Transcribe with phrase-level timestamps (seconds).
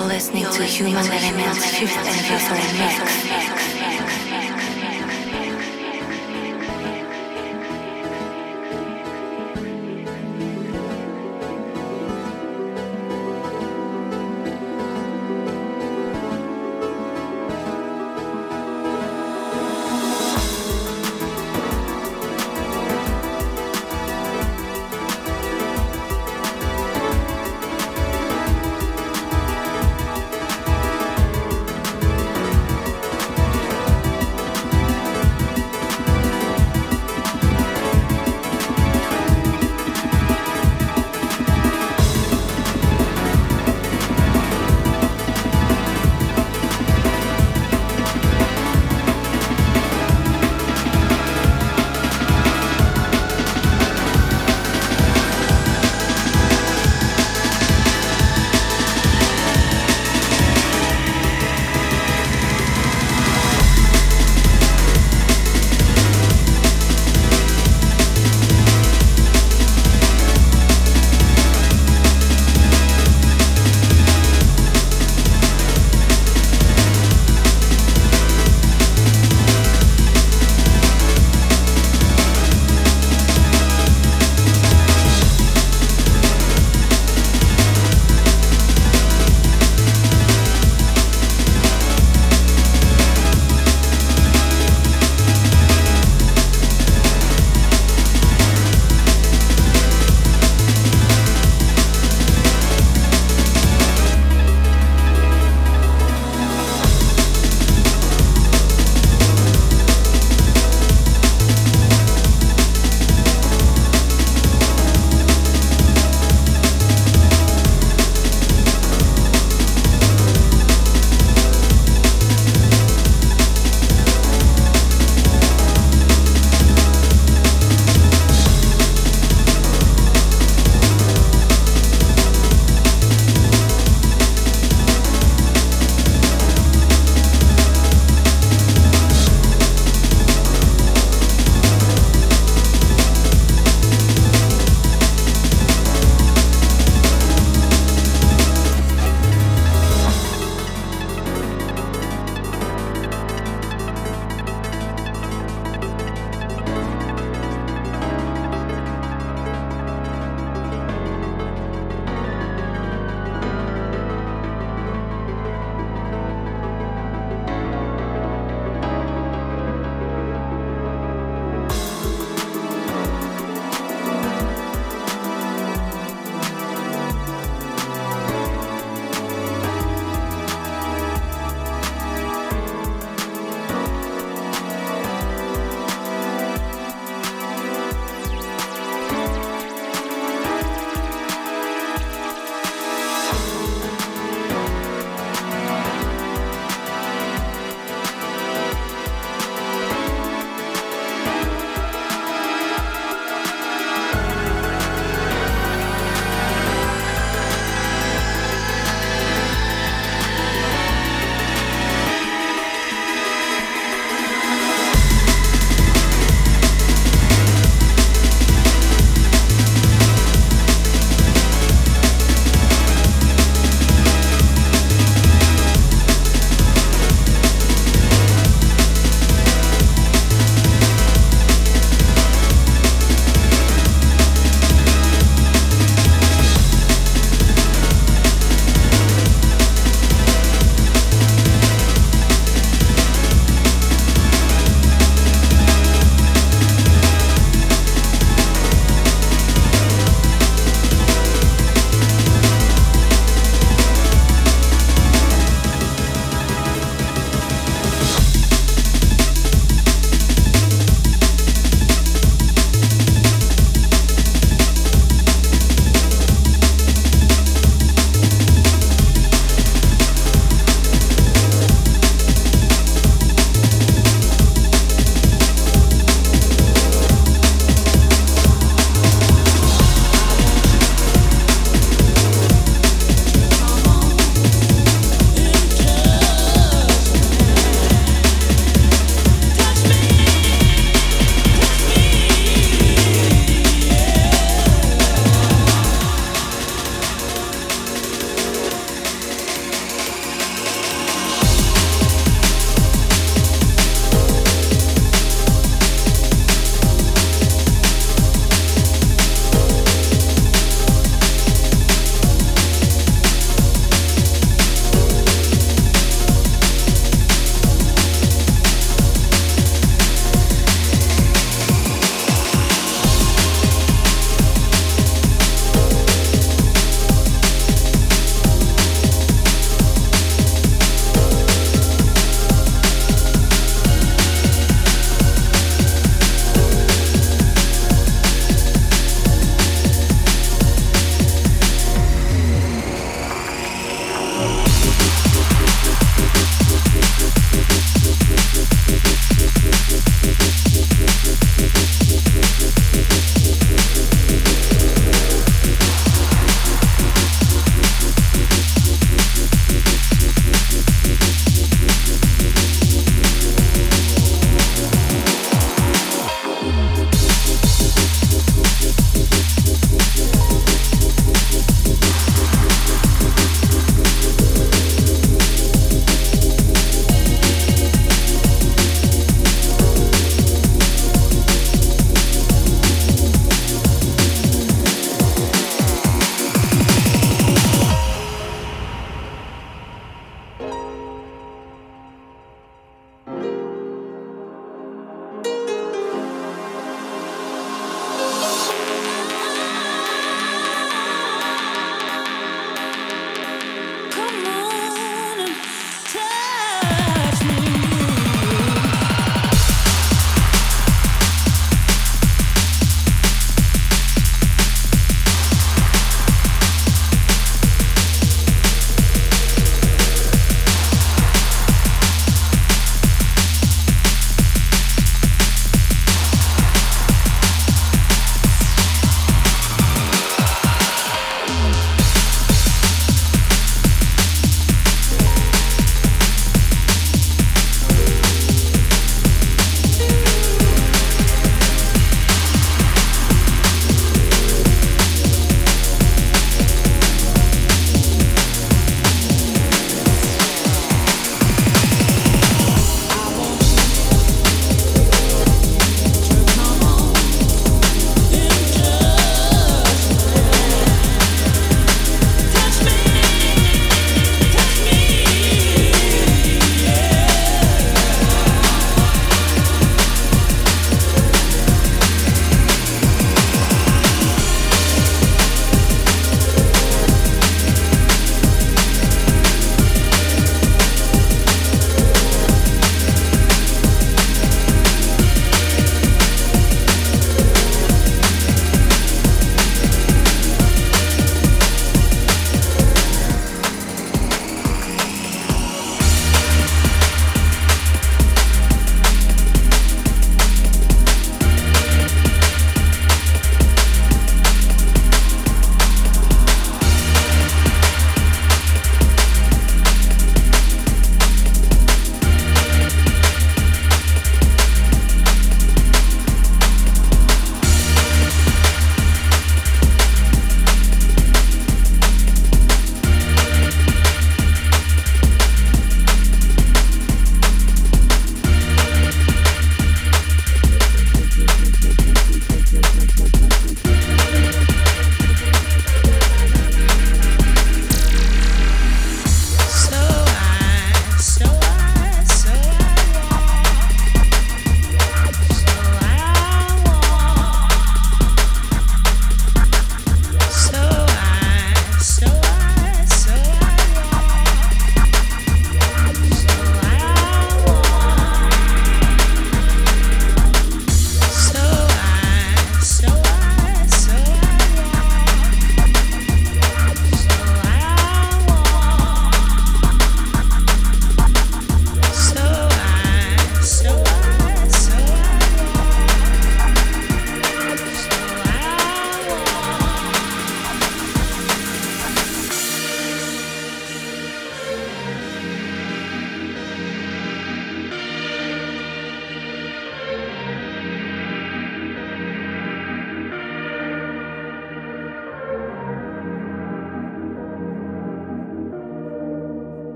[0.00, 3.79] You're listening to Human Element's fifth anniversary mix.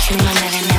[0.00, 0.69] Sin manera